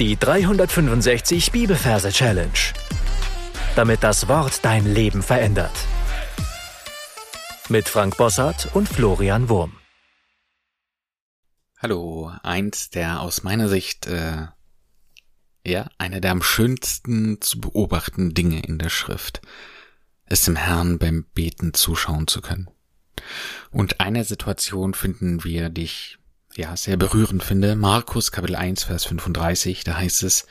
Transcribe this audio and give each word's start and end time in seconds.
Die 0.00 0.16
365 0.16 1.52
Bibelverse 1.52 2.10
Challenge. 2.10 2.50
Damit 3.76 4.02
das 4.02 4.26
Wort 4.26 4.64
dein 4.64 4.92
Leben 4.92 5.22
verändert. 5.22 5.70
Mit 7.68 7.88
Frank 7.88 8.16
Bossart 8.16 8.74
und 8.74 8.88
Florian 8.88 9.48
Wurm. 9.48 9.76
Hallo, 11.78 12.32
eins 12.42 12.90
der 12.90 13.20
aus 13.20 13.44
meiner 13.44 13.68
Sicht, 13.68 14.08
äh, 14.08 14.48
ja, 15.64 15.88
einer 15.96 16.20
der 16.20 16.32
am 16.32 16.42
schönsten 16.42 17.40
zu 17.40 17.60
beobachten 17.60 18.34
Dinge 18.34 18.62
in 18.62 18.78
der 18.78 18.90
Schrift 18.90 19.42
ist 20.26 20.48
dem 20.48 20.56
Herrn 20.56 20.98
beim 20.98 21.24
Beten 21.34 21.72
zuschauen 21.72 22.26
zu 22.26 22.40
können. 22.40 22.68
Und 23.70 24.00
eine 24.00 24.24
Situation 24.24 24.94
finden 24.94 25.44
wir, 25.44 25.68
die 25.68 25.84
ich 25.84 26.18
ja, 26.56 26.76
sehr 26.76 26.96
berührend 26.96 27.42
finde. 27.42 27.74
Markus 27.74 28.30
Kapitel 28.30 28.56
1, 28.56 28.84
Vers 28.84 29.04
35, 29.04 29.84
da 29.84 29.96
heißt 29.96 30.22
es, 30.22 30.46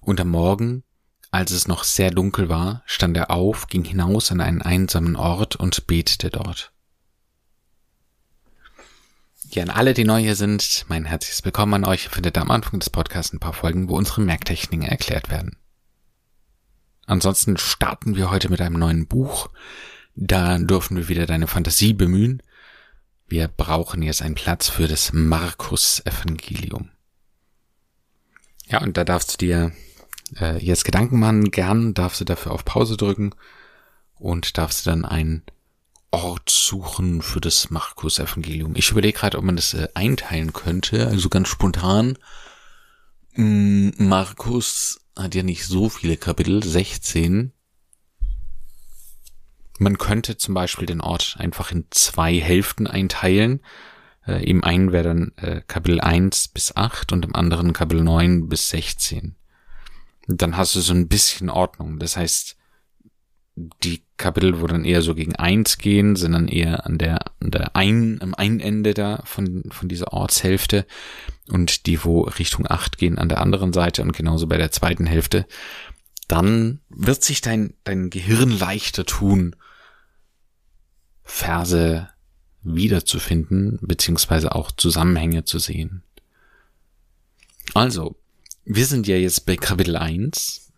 und 0.00 0.20
am 0.20 0.28
Morgen, 0.28 0.84
als 1.30 1.50
es 1.50 1.68
noch 1.68 1.84
sehr 1.84 2.10
dunkel 2.10 2.48
war, 2.48 2.82
stand 2.86 3.16
er 3.16 3.30
auf, 3.30 3.66
ging 3.66 3.84
hinaus 3.84 4.30
an 4.30 4.40
einen 4.40 4.62
einsamen 4.62 5.16
Ort 5.16 5.56
und 5.56 5.86
betete 5.86 6.30
dort. 6.30 6.72
Ja, 9.50 9.62
an 9.62 9.70
alle, 9.70 9.94
die 9.94 10.04
neu 10.04 10.20
hier 10.20 10.36
sind, 10.36 10.84
mein 10.88 11.06
herzliches 11.06 11.44
Willkommen 11.44 11.74
an 11.74 11.84
euch. 11.86 12.04
Ihr 12.04 12.10
findet 12.10 12.36
am 12.36 12.50
Anfang 12.50 12.80
des 12.80 12.90
Podcasts 12.90 13.32
ein 13.32 13.40
paar 13.40 13.54
Folgen, 13.54 13.88
wo 13.88 13.96
unsere 13.96 14.20
Merktechniken 14.20 14.86
erklärt 14.86 15.30
werden. 15.30 15.56
Ansonsten 17.06 17.56
starten 17.56 18.16
wir 18.16 18.30
heute 18.30 18.50
mit 18.50 18.60
einem 18.60 18.78
neuen 18.78 19.06
Buch. 19.06 19.48
Da 20.14 20.58
dürfen 20.58 20.98
wir 20.98 21.08
wieder 21.08 21.24
deine 21.24 21.46
Fantasie 21.46 21.94
bemühen 21.94 22.42
wir 23.28 23.48
brauchen 23.48 24.02
jetzt 24.02 24.22
einen 24.22 24.34
Platz 24.34 24.68
für 24.68 24.88
das 24.88 25.12
Markus-Evangelium. 25.12 26.90
Ja, 28.66 28.82
und 28.82 28.96
da 28.96 29.04
darfst 29.04 29.34
du 29.34 29.46
dir 29.46 29.72
äh, 30.40 30.58
jetzt 30.58 30.84
Gedanken 30.84 31.18
machen. 31.18 31.50
Gern 31.50 31.94
darfst 31.94 32.20
du 32.20 32.24
dafür 32.24 32.52
auf 32.52 32.64
Pause 32.64 32.96
drücken 32.96 33.34
und 34.14 34.58
darfst 34.58 34.84
du 34.84 34.90
dann 34.90 35.04
einen 35.04 35.42
Ort 36.10 36.48
suchen 36.48 37.20
für 37.20 37.40
das 37.40 37.70
Markus-Evangelium. 37.70 38.74
Ich 38.76 38.90
überlege 38.90 39.18
gerade, 39.18 39.36
ob 39.36 39.44
man 39.44 39.56
das 39.56 39.74
äh, 39.74 39.88
einteilen 39.94 40.52
könnte, 40.52 41.06
also 41.06 41.28
ganz 41.28 41.48
spontan. 41.48 42.18
Mm, 43.34 43.90
Markus 43.98 45.00
hat 45.16 45.34
ja 45.34 45.42
nicht 45.42 45.66
so 45.66 45.90
viele 45.90 46.16
Kapitel, 46.16 46.62
16. 46.62 47.52
Man 49.78 49.96
könnte 49.96 50.36
zum 50.36 50.54
Beispiel 50.54 50.86
den 50.86 51.00
Ort 51.00 51.36
einfach 51.38 51.70
in 51.70 51.86
zwei 51.90 52.34
Hälften 52.38 52.86
einteilen. 52.86 53.60
Äh, 54.26 54.44
Im 54.44 54.64
einen 54.64 54.92
wäre 54.92 55.04
dann 55.04 55.32
äh, 55.36 55.62
Kapitel 55.66 56.00
1 56.00 56.48
bis 56.48 56.76
8 56.76 57.12
und 57.12 57.24
im 57.24 57.34
anderen 57.34 57.72
Kapitel 57.72 58.02
9 58.02 58.48
bis 58.48 58.68
16. 58.70 59.36
Und 60.26 60.42
dann 60.42 60.56
hast 60.56 60.74
du 60.74 60.80
so 60.80 60.92
ein 60.92 61.08
bisschen 61.08 61.48
Ordnung. 61.48 61.98
Das 61.98 62.16
heißt, 62.16 62.56
die 63.82 64.02
Kapitel, 64.16 64.60
wo 64.60 64.66
dann 64.66 64.84
eher 64.84 65.02
so 65.02 65.14
gegen 65.14 65.36
1 65.36 65.78
gehen, 65.78 66.16
sind 66.16 66.32
dann 66.32 66.48
eher 66.48 66.86
an 66.86 66.98
der, 66.98 67.18
an 67.40 67.50
der 67.50 67.76
ein, 67.76 68.18
am 68.20 68.34
einen 68.34 68.60
Ende 68.60 68.94
da 68.94 69.22
von, 69.24 69.64
von 69.70 69.88
dieser 69.88 70.12
Ortshälfte 70.12 70.86
und 71.48 71.86
die, 71.86 72.04
wo 72.04 72.22
Richtung 72.22 72.66
8 72.68 72.98
gehen, 72.98 73.18
an 73.18 73.28
der 73.28 73.40
anderen 73.40 73.72
Seite 73.72 74.02
und 74.02 74.12
genauso 74.12 74.46
bei 74.46 74.58
der 74.58 74.70
zweiten 74.70 75.06
Hälfte. 75.06 75.46
Dann 76.26 76.80
wird 76.88 77.24
sich 77.24 77.40
dein, 77.40 77.74
dein 77.84 78.10
Gehirn 78.10 78.50
leichter 78.50 79.06
tun, 79.06 79.56
Verse 81.28 82.08
wiederzufinden, 82.62 83.78
beziehungsweise 83.82 84.54
auch 84.54 84.72
Zusammenhänge 84.72 85.44
zu 85.44 85.58
sehen. 85.58 86.02
Also, 87.74 88.16
wir 88.64 88.86
sind 88.86 89.06
ja 89.06 89.16
jetzt 89.16 89.46
bei 89.46 89.56
Kapitel 89.56 89.96
1. 89.96 90.72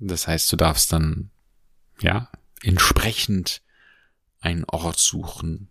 Das 0.00 0.26
heißt, 0.26 0.52
du 0.52 0.56
darfst 0.56 0.92
dann, 0.92 1.30
ja, 2.00 2.28
entsprechend 2.62 3.62
einen 4.40 4.64
Ort 4.64 4.98
suchen 4.98 5.68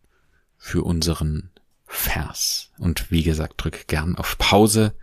für 0.57 0.83
unseren 0.83 1.51
Vers. 1.85 2.71
Und 2.77 3.11
wie 3.11 3.23
gesagt, 3.23 3.55
drück 3.57 3.87
gern 3.87 4.15
auf 4.15 4.37
Pause 4.37 4.95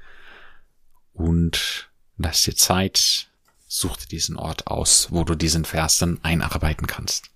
und 1.13 1.91
lass 2.17 2.43
dir 2.43 2.57
Zeit, 2.57 3.29
such 3.69 3.99
dir 3.99 4.09
diesen 4.09 4.37
Ort 4.37 4.67
aus, 4.67 5.13
wo 5.13 5.25
du 5.25 5.35
diesen 5.35 5.67
Vers 5.67 5.99
dann 5.99 6.19
einarbeiten 6.25 6.87
kannst. 6.87 7.31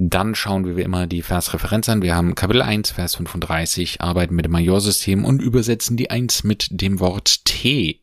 Dann 0.00 0.36
schauen 0.36 0.64
wir 0.64 0.76
wie 0.76 0.82
immer 0.82 1.08
die 1.08 1.22
Versreferenz 1.22 1.88
an. 1.88 2.02
Wir 2.02 2.14
haben 2.14 2.36
Kapitel 2.36 2.62
1, 2.62 2.92
Vers 2.92 3.16
35, 3.16 4.00
arbeiten 4.00 4.36
mit 4.36 4.44
dem 4.44 4.52
Majorsystem 4.52 5.24
und 5.24 5.42
übersetzen 5.42 5.96
die 5.96 6.08
1 6.08 6.44
mit 6.44 6.68
dem 6.70 7.00
Wort 7.00 7.44
T. 7.44 8.00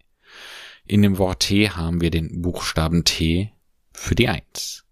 In 0.86 1.02
dem 1.02 1.18
Wort 1.18 1.40
T 1.40 1.70
haben 1.70 2.02
wir 2.02 2.12
den 2.12 2.42
Buchstaben 2.42 3.06
T 3.06 3.54
für 3.94 4.14
die 4.14 4.28
1. 4.28 4.84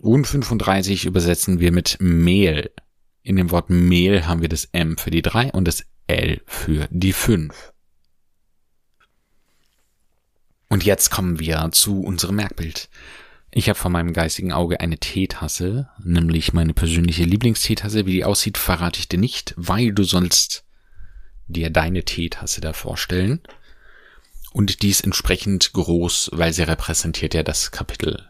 Und 0.00 0.26
35 0.26 1.04
übersetzen 1.04 1.60
wir 1.60 1.70
mit 1.70 1.98
Mehl. 2.00 2.72
In 3.22 3.36
dem 3.36 3.50
Wort 3.50 3.68
Mehl 3.68 4.26
haben 4.26 4.40
wir 4.40 4.48
das 4.48 4.64
M 4.72 4.96
für 4.96 5.10
die 5.10 5.20
3 5.20 5.52
und 5.52 5.68
das 5.68 5.84
L 6.06 6.40
für 6.46 6.88
die 6.90 7.12
5. 7.12 7.74
Und 10.70 10.82
jetzt 10.82 11.10
kommen 11.10 11.38
wir 11.40 11.68
zu 11.72 12.00
unserem 12.00 12.36
Merkbild. 12.36 12.88
Ich 13.56 13.68
habe 13.68 13.78
vor 13.78 13.90
meinem 13.92 14.12
geistigen 14.12 14.52
Auge 14.52 14.80
eine 14.80 14.98
Teetasse, 14.98 15.88
nämlich 16.02 16.52
meine 16.52 16.74
persönliche 16.74 17.22
Lieblingsteetasse. 17.22 18.04
Wie 18.04 18.14
die 18.14 18.24
aussieht, 18.24 18.58
verrate 18.58 18.98
ich 18.98 19.06
dir 19.06 19.20
nicht, 19.20 19.54
weil 19.56 19.92
du 19.92 20.02
sollst 20.02 20.64
dir 21.46 21.70
deine 21.70 22.04
Teetasse 22.04 22.60
da 22.60 22.72
vorstellen. 22.72 23.40
Und 24.52 24.82
die 24.82 24.90
ist 24.90 25.04
entsprechend 25.04 25.72
groß, 25.72 26.30
weil 26.32 26.52
sie 26.52 26.64
repräsentiert 26.64 27.32
ja 27.32 27.44
das 27.44 27.70
Kapitel. 27.70 28.28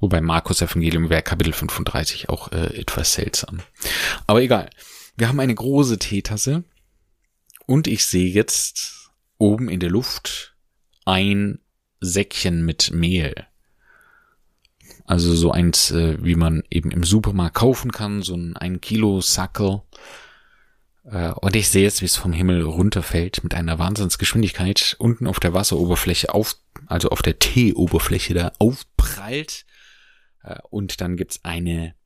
Wobei 0.00 0.20
Markus 0.20 0.60
Evangelium 0.60 1.08
wäre 1.08 1.22
Kapitel 1.22 1.52
35 1.52 2.28
auch 2.30 2.50
äh, 2.50 2.80
etwas 2.80 3.12
seltsam. 3.12 3.60
Aber 4.26 4.42
egal. 4.42 4.70
Wir 5.16 5.28
haben 5.28 5.38
eine 5.38 5.54
große 5.54 6.00
Teetasse 6.00 6.64
und 7.66 7.86
ich 7.86 8.04
sehe 8.04 8.32
jetzt 8.32 9.12
oben 9.38 9.68
in 9.68 9.78
der 9.78 9.90
Luft 9.90 10.56
ein 11.04 11.60
Säckchen 12.00 12.64
mit 12.64 12.90
Mehl. 12.90 13.46
Also 15.10 15.34
so 15.34 15.50
eins, 15.50 15.90
äh, 15.90 16.18
wie 16.24 16.36
man 16.36 16.62
eben 16.70 16.92
im 16.92 17.02
Supermarkt 17.02 17.56
kaufen 17.56 17.90
kann, 17.90 18.22
so 18.22 18.36
ein 18.36 18.56
1 18.56 18.80
Kilo 18.80 19.20
Sackel. 19.20 19.82
Äh, 21.02 21.32
und 21.32 21.56
ich 21.56 21.68
sehe 21.68 21.82
jetzt, 21.82 22.00
wie 22.00 22.04
es 22.04 22.14
vom 22.14 22.32
Himmel 22.32 22.62
runterfällt 22.62 23.42
mit 23.42 23.52
einer 23.54 23.80
Wahnsinnsgeschwindigkeit, 23.80 24.94
unten 25.00 25.26
auf 25.26 25.40
der 25.40 25.52
Wasseroberfläche 25.52 26.32
auf, 26.32 26.54
also 26.86 27.08
auf 27.08 27.22
der 27.22 27.40
Teeoberfläche 27.40 28.34
da 28.34 28.52
aufprallt. 28.60 29.66
Äh, 30.44 30.60
und 30.70 31.00
dann 31.00 31.16
gibt's 31.16 31.40
eine 31.42 31.96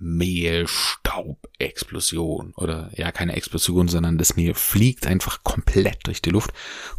Mehlstaubexplosion 0.00 2.52
oder 2.56 2.90
ja, 2.96 3.12
keine 3.12 3.34
Explosion, 3.34 3.88
sondern 3.88 4.18
das 4.18 4.36
Mehl 4.36 4.54
fliegt 4.54 5.06
einfach 5.06 5.42
komplett 5.42 6.06
durch 6.06 6.22
die 6.22 6.30
Luft 6.30 6.52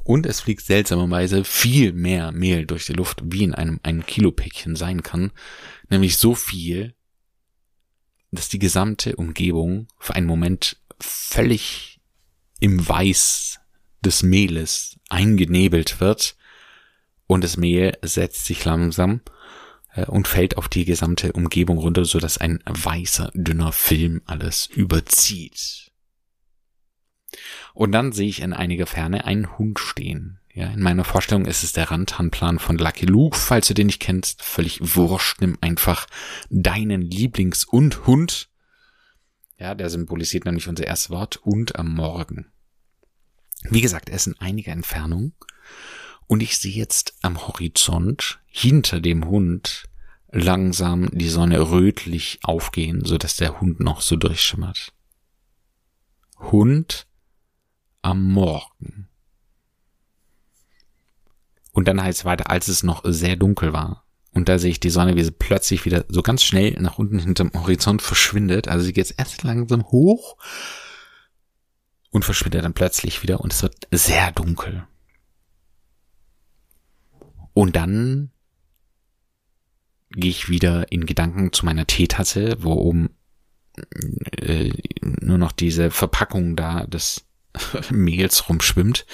und 0.03 0.25
es 0.25 0.41
fliegt 0.41 0.65
seltsamerweise 0.65 1.43
viel 1.43 1.93
mehr 1.93 2.31
Mehl 2.31 2.65
durch 2.65 2.85
die 2.85 2.93
Luft, 2.93 3.21
wie 3.23 3.43
in 3.43 3.55
einem 3.55 3.79
ein 3.83 4.05
Kilo 4.05 4.31
Päckchen 4.31 4.75
sein 4.75 5.03
kann, 5.03 5.31
nämlich 5.89 6.17
so 6.17 6.35
viel, 6.35 6.95
dass 8.31 8.49
die 8.49 8.59
gesamte 8.59 9.15
Umgebung 9.15 9.88
für 9.97 10.15
einen 10.15 10.27
Moment 10.27 10.77
völlig 10.99 11.99
im 12.59 12.88
Weiß 12.88 13.59
des 14.01 14.23
Mehles 14.23 14.97
eingenebelt 15.09 15.99
wird 15.99 16.35
und 17.27 17.43
das 17.43 17.57
Mehl 17.57 17.97
setzt 18.01 18.45
sich 18.45 18.63
langsam 18.65 19.21
und 20.07 20.27
fällt 20.27 20.57
auf 20.57 20.69
die 20.69 20.85
gesamte 20.85 21.33
Umgebung 21.33 21.77
runter, 21.77 22.05
so 22.05 22.19
dass 22.19 22.38
ein 22.38 22.59
weißer, 22.66 23.31
dünner 23.33 23.72
Film 23.72 24.22
alles 24.25 24.67
überzieht. 24.67 25.91
Und 27.74 27.91
dann 27.91 28.12
sehe 28.12 28.30
ich 28.30 28.41
in 28.41 28.53
einiger 28.53 28.86
Ferne 28.86 29.25
einen 29.25 29.57
Hund 29.57 29.80
stehen. 29.80 30.39
Ja, 30.53 30.68
in 30.68 30.81
meiner 30.81 31.03
Vorstellung 31.03 31.45
ist 31.45 31.63
es 31.63 31.74
der 31.74 31.91
Rantanplan 31.91 32.59
von 32.59 32.77
Lucky 32.77 33.06
Luke. 33.06 33.38
Falls 33.38 33.68
du 33.68 33.74
den 33.74 33.88
nicht 33.88 34.01
kennst, 34.01 34.41
völlig 34.41 34.95
wurscht, 34.95 35.39
nimm 35.41 35.57
einfach 35.62 36.07
deinen 36.50 37.01
Lieblings- 37.01 37.65
und 37.65 38.07
Hund. 38.07 38.50
Ja, 39.57 39.75
der 39.75 39.89
symbolisiert 39.89 40.45
nämlich 40.45 40.68
unser 40.68 40.88
erstes 40.88 41.09
Wort 41.09 41.38
und 41.38 41.75
am 41.77 41.94
Morgen. 41.94 42.51
Wie 43.63 43.81
gesagt, 43.81 44.09
er 44.09 44.15
ist 44.15 44.27
in 44.27 44.39
einiger 44.39 44.71
Entfernung 44.71 45.33
und 46.29 46.43
ich 46.43 46.59
sehe 46.59 46.71
jetzt 46.71 47.15
am 47.23 47.47
Horizont 47.47 48.39
hinter 48.45 49.01
dem 49.01 49.25
Hund 49.25 49.85
langsam 50.31 51.09
die 51.11 51.27
Sonne 51.27 51.71
rötlich 51.71 52.37
aufgehen, 52.43 53.03
so 53.03 53.17
dass 53.17 53.35
der 53.35 53.59
Hund 53.59 53.79
noch 53.79 54.01
so 54.01 54.15
durchschimmert. 54.15 54.93
Hund 56.37 57.07
am 58.03 58.31
Morgen. 58.31 59.09
Und 61.71 61.87
dann 61.87 62.01
heißt 62.01 62.19
es 62.19 62.25
weiter, 62.25 62.51
als 62.51 62.67
es 62.67 62.83
noch 62.83 63.01
sehr 63.05 63.35
dunkel 63.35 63.73
war, 63.73 64.05
Und 64.31 64.49
da 64.49 64.59
sehe 64.59 64.69
ich 64.69 64.79
die 64.79 64.91
Sonne, 64.91 65.15
wie 65.15 65.23
sie 65.23 65.31
plötzlich 65.31 65.85
wieder 65.85 66.05
so 66.09 66.21
ganz 66.21 66.43
schnell 66.43 66.73
nach 66.79 66.99
unten 66.99 67.17
hinterm 67.17 67.51
Horizont 67.55 68.03
verschwindet. 68.03 68.67
Also 68.67 68.85
sie 68.85 68.93
geht 68.93 69.07
jetzt 69.07 69.17
erst 69.17 69.41
langsam 69.41 69.83
hoch 69.85 70.37
und 72.11 72.23
verschwindet 72.23 72.63
dann 72.63 72.75
plötzlich 72.75 73.23
wieder 73.23 73.41
und 73.41 73.51
es 73.51 73.63
wird 73.63 73.87
sehr 73.89 74.31
dunkel. 74.31 74.87
Und 77.54 77.75
dann 77.75 78.31
gehe 80.12 80.31
ich 80.31 80.50
wieder 80.50 80.92
in 80.92 81.06
Gedanken 81.06 81.54
zu 81.54 81.66
meiner 81.66 81.86
Teetasse, 81.86 82.57
wo 82.60 82.74
oben 82.74 83.10
äh, 84.38 84.72
nur 85.01 85.38
noch 85.38 85.51
diese 85.51 85.92
Verpackung 85.92 86.56
da 86.56 86.86
des 86.86 87.25
Mehls 87.90 88.50
rumschwimmt 88.50 89.06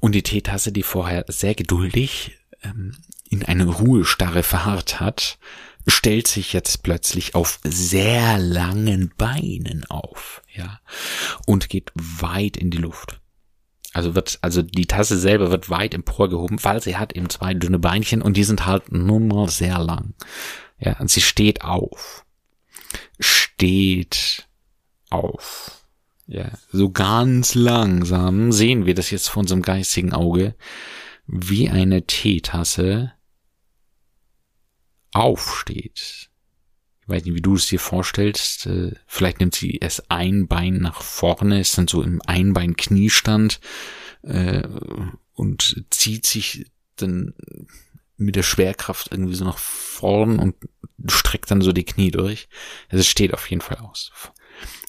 und 0.00 0.14
die 0.14 0.22
Teetasse, 0.22 0.72
die 0.72 0.82
vorher 0.82 1.24
sehr 1.28 1.54
geduldig 1.54 2.38
ähm, 2.62 2.96
in 3.28 3.44
eine 3.44 3.66
Ruhestarre 3.66 4.42
verharrt 4.42 5.00
hat, 5.00 5.38
stellt 5.86 6.26
sich 6.26 6.52
jetzt 6.52 6.82
plötzlich 6.82 7.34
auf 7.34 7.60
sehr 7.64 8.38
langen 8.38 9.12
Beinen 9.16 9.84
auf, 9.88 10.42
ja, 10.52 10.80
und 11.46 11.68
geht 11.68 11.92
weit 11.94 12.56
in 12.56 12.70
die 12.70 12.78
Luft. 12.78 13.19
Also 13.92 14.14
wird, 14.14 14.38
also 14.42 14.62
die 14.62 14.86
Tasse 14.86 15.18
selber 15.18 15.50
wird 15.50 15.68
weit 15.68 15.94
emporgehoben, 15.94 16.62
weil 16.62 16.80
sie 16.80 16.96
hat 16.96 17.14
eben 17.16 17.28
zwei 17.28 17.54
dünne 17.54 17.78
Beinchen 17.78 18.22
und 18.22 18.36
die 18.36 18.44
sind 18.44 18.66
halt 18.66 18.92
nun 18.92 19.26
mal 19.26 19.48
sehr 19.48 19.78
lang. 19.78 20.14
Ja, 20.78 20.98
und 21.00 21.10
sie 21.10 21.20
steht 21.20 21.62
auf. 21.62 22.24
Steht 23.18 24.46
auf. 25.10 25.84
Ja, 26.26 26.52
so 26.70 26.90
ganz 26.90 27.56
langsam 27.56 28.52
sehen 28.52 28.86
wir 28.86 28.94
das 28.94 29.10
jetzt 29.10 29.28
vor 29.28 29.40
unserem 29.40 29.62
geistigen 29.62 30.12
Auge, 30.12 30.54
wie 31.26 31.68
eine 31.68 32.06
Teetasse 32.06 33.12
aufsteht. 35.12 36.29
Weiß 37.10 37.24
nicht, 37.24 37.34
wie 37.34 37.42
du 37.42 37.56
es 37.56 37.66
dir 37.66 37.80
vorstellst. 37.80 38.66
Äh, 38.66 38.94
vielleicht 39.06 39.40
nimmt 39.40 39.54
sie 39.54 39.78
es 39.80 40.08
ein 40.10 40.46
Bein 40.46 40.76
nach 40.76 41.02
vorne, 41.02 41.60
ist 41.60 41.76
dann 41.76 41.88
so 41.88 42.02
im 42.02 42.22
Einbein-Kniestand 42.24 43.60
äh, 44.22 44.62
und 45.32 45.84
zieht 45.90 46.24
sich 46.24 46.66
dann 46.94 47.34
mit 48.16 48.36
der 48.36 48.44
Schwerkraft 48.44 49.08
irgendwie 49.10 49.34
so 49.34 49.44
nach 49.44 49.58
vorn 49.58 50.38
und 50.38 50.54
streckt 51.08 51.50
dann 51.50 51.62
so 51.62 51.72
die 51.72 51.84
Knie 51.84 52.12
durch. 52.12 52.48
Also 52.88 53.00
es 53.00 53.08
steht 53.08 53.34
auf 53.34 53.50
jeden 53.50 53.62
Fall 53.62 53.78
aus. 53.78 54.12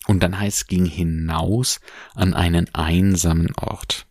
Und 0.06 0.22
dann 0.22 0.38
heißt, 0.38 0.58
es 0.58 0.68
ging 0.68 0.86
hinaus 0.86 1.80
an 2.14 2.36
einen 2.36 2.74
einsamen 2.76 3.56
Ort. 3.56 4.06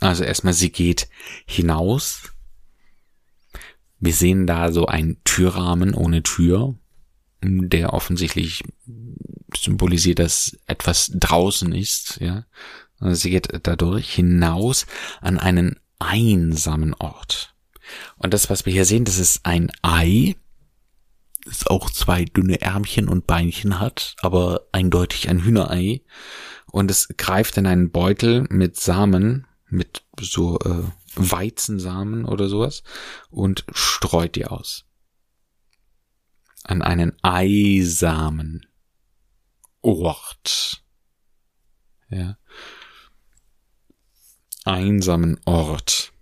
Also 0.00 0.24
erstmal, 0.24 0.52
sie 0.52 0.70
geht 0.70 1.08
hinaus 1.46 2.32
wir 3.98 4.12
sehen 4.12 4.46
da 4.46 4.72
so 4.72 4.86
einen 4.86 5.18
Türrahmen 5.24 5.94
ohne 5.94 6.22
Tür, 6.22 6.74
der 7.42 7.92
offensichtlich 7.92 8.62
symbolisiert, 9.56 10.18
dass 10.18 10.58
etwas 10.66 11.10
draußen 11.14 11.72
ist, 11.72 12.18
ja. 12.20 12.44
Also 12.98 13.14
sie 13.14 13.30
geht 13.30 13.48
dadurch 13.62 14.14
hinaus 14.14 14.86
an 15.20 15.38
einen 15.38 15.78
einsamen 15.98 16.94
Ort. 16.94 17.54
Und 18.16 18.32
das, 18.32 18.50
was 18.50 18.66
wir 18.66 18.72
hier 18.72 18.84
sehen, 18.84 19.04
das 19.04 19.18
ist 19.18 19.44
ein 19.44 19.70
Ei, 19.82 20.36
das 21.44 21.66
auch 21.66 21.90
zwei 21.90 22.24
dünne 22.24 22.60
Ärmchen 22.60 23.08
und 23.08 23.26
Beinchen 23.26 23.78
hat, 23.78 24.16
aber 24.20 24.62
eindeutig 24.72 25.28
ein 25.28 25.44
Hühnerei. 25.44 26.02
Und 26.72 26.90
es 26.90 27.08
greift 27.16 27.56
in 27.56 27.66
einen 27.66 27.90
Beutel 27.90 28.46
mit 28.50 28.76
Samen, 28.76 29.45
mit 29.68 30.04
so 30.20 30.58
äh, 30.60 30.84
Weizensamen 31.16 32.24
oder 32.24 32.48
sowas 32.48 32.82
und 33.30 33.64
streut 33.72 34.36
die 34.36 34.46
aus. 34.46 34.84
An 36.62 36.82
einen 36.82 37.16
eisamen 37.22 38.66
Ort. 39.82 40.84
Ja. 42.10 42.38
Einsamen 44.64 45.40
Ort. 45.44 46.12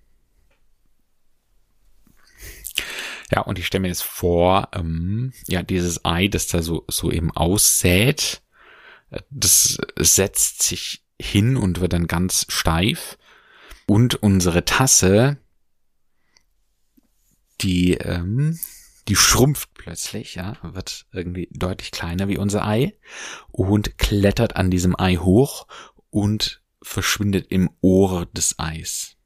Ja, 3.31 3.41
und 3.41 3.59
ich 3.59 3.67
stelle 3.67 3.83
mir 3.83 3.89
jetzt 3.89 4.05
vor, 4.05 4.69
ähm, 4.73 5.33
ja, 5.47 5.63
dieses 5.63 6.05
Ei, 6.05 6.29
das 6.29 6.47
da 6.47 6.63
so, 6.63 6.85
so 6.89 7.11
eben 7.11 7.31
aussät, 7.31 8.43
das 9.31 9.79
setzt 9.99 10.63
sich 10.63 11.05
hin 11.21 11.57
und 11.57 11.81
wird 11.81 11.95
dann 11.95 12.07
ganz 12.07 12.47
steif 12.49 13.19
und 13.87 14.17
unsere 14.17 14.65
Tasse, 14.65 15.39
die, 17.61 17.95
ähm, 17.95 18.59
die 19.09 19.17
schrumpft 19.17 19.75
plötzlich, 19.75 20.35
ja, 20.37 20.57
wird 20.63 21.07
irgendwie 21.13 21.49
deutlich 21.53 21.91
kleiner 21.91 22.29
wie 22.29 22.39
unser 22.39 22.67
Ei 22.67 22.95
und 23.51 23.99
klettert 23.99 24.57
an 24.57 24.71
diesem 24.71 24.99
Ei 24.99 25.17
hoch 25.17 25.67
und 26.11 26.63
verschwindet 26.83 27.47
im 27.51 27.71
Ohr 27.81 28.27
des 28.27 28.59
Eis. 28.59 29.17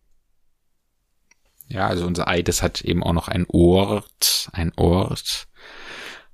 Ja, 1.66 1.86
also 1.86 2.06
unser 2.06 2.28
Ei, 2.28 2.42
das 2.42 2.62
hat 2.62 2.80
eben 2.80 3.02
auch 3.02 3.12
noch 3.12 3.28
ein 3.28 3.46
Ort, 3.48 4.48
ein 4.52 4.72
Ort. 4.76 5.48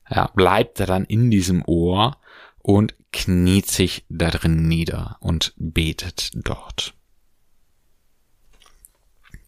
Ja, 0.08 0.28
bleibt 0.28 0.80
er 0.80 0.86
dann 0.86 1.04
in 1.04 1.30
diesem 1.30 1.64
Ohr 1.66 2.20
und 2.58 2.94
kniet 3.12 3.66
sich 3.66 4.06
da 4.08 4.30
drin 4.30 4.68
nieder 4.68 5.16
und 5.20 5.54
betet 5.56 6.30
dort. 6.34 6.94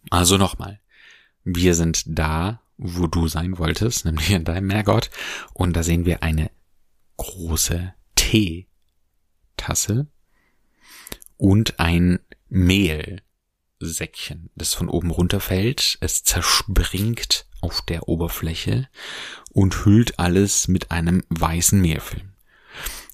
Also 0.09 0.37
nochmal. 0.37 0.79
Wir 1.43 1.75
sind 1.75 2.03
da, 2.07 2.61
wo 2.77 3.07
du 3.07 3.27
sein 3.27 3.57
wolltest, 3.57 4.05
nämlich 4.05 4.31
in 4.31 4.43
deinem 4.43 4.67
Meergott. 4.67 5.09
Und 5.53 5.73
da 5.73 5.83
sehen 5.83 6.05
wir 6.05 6.23
eine 6.23 6.49
große 7.17 7.93
Teetasse 8.15 10.07
und 11.37 11.79
ein 11.79 12.19
Mehlsäckchen, 12.49 14.49
das 14.55 14.73
von 14.73 14.89
oben 14.89 15.11
runterfällt. 15.11 15.97
Es 16.01 16.23
zerspringt 16.23 17.45
auf 17.61 17.81
der 17.81 18.07
Oberfläche 18.07 18.87
und 19.51 19.85
hüllt 19.85 20.19
alles 20.19 20.67
mit 20.67 20.91
einem 20.91 21.23
weißen 21.29 21.81
Mehlfilm. 21.81 22.33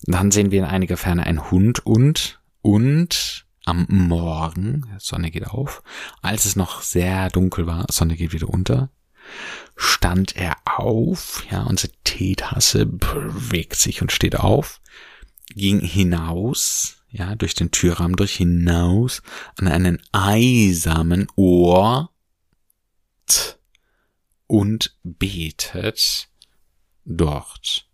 Dann 0.03 0.31
sehen 0.31 0.51
wir 0.51 0.59
in 0.59 0.65
einiger 0.65 0.97
Ferne 0.97 1.25
einen 1.25 1.49
Hund 1.49 1.85
und, 1.85 2.41
und 2.61 3.45
am 3.65 3.85
Morgen, 3.89 4.93
Sonne 4.99 5.31
geht 5.31 5.47
auf, 5.47 5.83
als 6.21 6.45
es 6.45 6.55
noch 6.55 6.81
sehr 6.81 7.29
dunkel 7.29 7.65
war, 7.65 7.85
Sonne 7.89 8.15
geht 8.15 8.33
wieder 8.33 8.49
unter, 8.49 8.89
stand 9.75 10.35
er 10.35 10.57
auf, 10.65 11.45
ja, 11.49 11.63
unsere 11.63 11.93
Teetasse 12.03 12.85
bewegt 12.85 13.75
sich 13.75 14.01
und 14.01 14.11
steht 14.11 14.35
auf, 14.35 14.81
ging 15.47 15.79
hinaus, 15.79 16.97
ja, 17.09 17.35
durch 17.35 17.53
den 17.53 17.71
Türrahmen 17.71 18.15
durch 18.15 18.35
hinaus 18.35 19.21
an 19.57 19.67
einen 19.67 20.01
eisamen 20.11 21.27
Ort 21.35 22.09
und 24.47 24.97
betet 25.03 26.27
dort. 27.05 27.87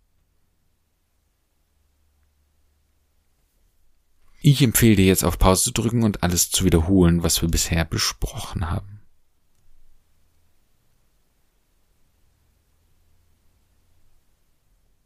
Ich 4.42 4.62
empfehle 4.62 4.96
dir 4.96 5.04
jetzt 5.04 5.24
auf 5.24 5.38
Pause 5.38 5.64
zu 5.64 5.72
drücken 5.72 6.02
und 6.02 6.22
alles 6.22 6.50
zu 6.50 6.64
wiederholen, 6.64 7.22
was 7.22 7.42
wir 7.42 7.48
bisher 7.50 7.84
besprochen 7.84 8.70
haben. 8.70 9.02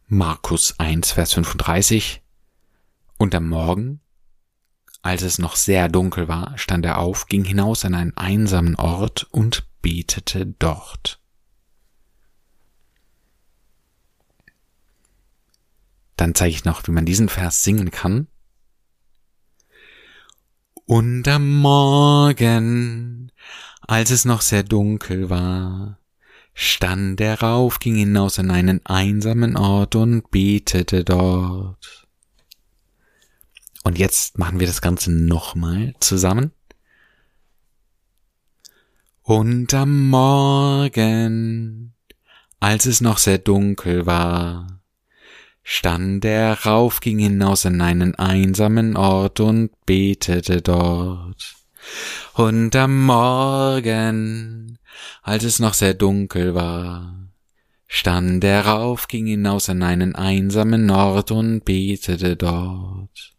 Markus 0.06 0.78
1, 0.78 1.10
Vers 1.10 1.32
35 1.32 2.22
Und 3.18 3.34
am 3.34 3.48
Morgen, 3.48 4.00
als 5.02 5.22
es 5.22 5.40
noch 5.40 5.56
sehr 5.56 5.88
dunkel 5.88 6.28
war, 6.28 6.56
stand 6.56 6.84
er 6.84 6.98
auf, 6.98 7.26
ging 7.26 7.44
hinaus 7.44 7.84
an 7.84 7.94
einen 7.94 8.16
einsamen 8.16 8.76
Ort 8.76 9.24
und 9.32 9.66
betete 9.82 10.46
dort. 10.46 11.20
Dann 16.16 16.36
zeige 16.36 16.54
ich 16.54 16.64
noch, 16.64 16.86
wie 16.86 16.92
man 16.92 17.04
diesen 17.04 17.28
Vers 17.28 17.64
singen 17.64 17.90
kann. 17.90 18.28
Und 20.86 21.26
am 21.28 21.60
Morgen, 21.60 23.32
als 23.80 24.10
es 24.10 24.26
noch 24.26 24.42
sehr 24.42 24.62
dunkel 24.62 25.30
war, 25.30 25.98
stand 26.52 27.20
er 27.22 27.42
auf, 27.42 27.78
ging 27.78 27.96
hinaus 27.96 28.38
an 28.38 28.50
einen 28.50 28.84
einsamen 28.84 29.56
Ort 29.56 29.94
und 29.96 30.30
betete 30.30 31.02
dort. 31.02 32.06
Und 33.82 33.98
jetzt 33.98 34.38
machen 34.38 34.60
wir 34.60 34.66
das 34.66 34.82
Ganze 34.82 35.10
nochmal 35.10 35.94
zusammen. 36.00 36.52
Und 39.22 39.72
am 39.72 40.10
Morgen, 40.10 41.94
als 42.60 42.84
es 42.84 43.00
noch 43.00 43.16
sehr 43.16 43.38
dunkel 43.38 44.04
war, 44.04 44.83
stand 45.64 46.24
er 46.24 46.52
rauf, 46.64 47.00
ging 47.00 47.18
hinaus 47.18 47.66
an 47.66 47.80
einen 47.80 48.14
einsamen 48.14 48.96
Ort 48.96 49.40
und 49.40 49.70
betete 49.86 50.62
dort. 50.62 51.56
Und 52.34 52.76
am 52.76 53.04
Morgen, 53.06 54.78
als 55.22 55.42
es 55.42 55.58
noch 55.58 55.74
sehr 55.74 55.94
dunkel 55.94 56.54
war, 56.54 57.28
stand 57.88 58.44
er 58.44 58.74
auf, 58.74 59.08
ging 59.08 59.26
hinaus 59.26 59.68
an 59.68 59.82
einen 59.82 60.14
einsamen 60.14 60.90
Ort 60.90 61.30
und 61.30 61.64
betete 61.64 62.36
dort. 62.36 63.32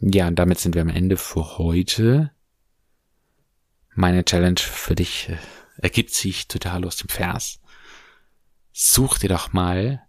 Ja, 0.00 0.26
und 0.28 0.36
damit 0.36 0.58
sind 0.58 0.74
wir 0.74 0.82
am 0.82 0.88
Ende 0.88 1.16
für 1.16 1.58
heute. 1.58 2.32
Meine 3.94 4.24
Challenge 4.24 4.58
für 4.58 4.96
dich 4.96 5.28
äh, 5.28 5.36
ergibt 5.76 6.12
sich 6.12 6.48
total 6.48 6.84
aus 6.84 6.96
dem 6.96 7.08
Vers. 7.08 7.60
Such 8.72 9.18
dir 9.18 9.28
doch 9.28 9.52
mal 9.52 10.02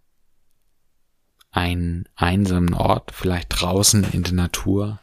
einen 1.50 2.08
einsamen 2.16 2.74
Ort, 2.74 3.12
vielleicht 3.12 3.60
draußen 3.60 4.04
in 4.12 4.24
der 4.24 4.32
Natur, 4.32 5.00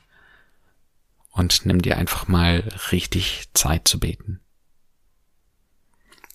und 1.31 1.65
nimm 1.65 1.81
dir 1.81 1.97
einfach 1.97 2.27
mal 2.27 2.67
richtig 2.91 3.47
Zeit 3.53 3.87
zu 3.87 3.99
beten. 3.99 4.41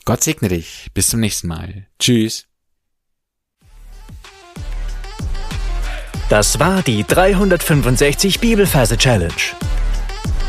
Gott 0.07 0.25
segne 0.25 0.49
dich. 0.49 0.89
Bis 0.95 1.09
zum 1.09 1.21
nächsten 1.21 1.49
Mal. 1.49 1.87
Tschüss. 1.99 2.47
Das 6.29 6.59
war 6.59 6.83
die 6.83 7.05
365 7.05 8.41
Bibelferse 8.41 8.97
Challenge. 8.97 9.31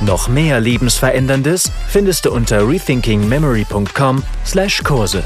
Noch 0.01 0.27
mehr 0.27 0.59
Lebensveränderndes 0.59 1.71
findest 1.87 2.25
du 2.25 2.31
unter 2.31 2.67
rethinkingmemory.com/Kurse. 2.67 5.23